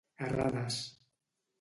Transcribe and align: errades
errades 0.27 0.79